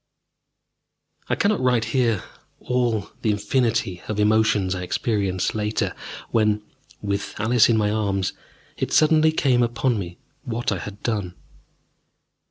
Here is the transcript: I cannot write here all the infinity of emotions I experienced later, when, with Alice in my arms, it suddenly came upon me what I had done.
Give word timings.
I 1.29 1.35
cannot 1.35 1.59
write 1.61 1.85
here 1.93 2.23
all 2.59 3.11
the 3.21 3.29
infinity 3.29 4.01
of 4.07 4.19
emotions 4.19 4.73
I 4.73 4.81
experienced 4.81 5.53
later, 5.53 5.93
when, 6.31 6.63
with 7.03 7.35
Alice 7.39 7.69
in 7.69 7.77
my 7.77 7.91
arms, 7.91 8.33
it 8.77 8.91
suddenly 8.91 9.31
came 9.31 9.61
upon 9.61 9.99
me 9.99 10.17
what 10.41 10.71
I 10.71 10.79
had 10.79 11.03
done. 11.03 11.35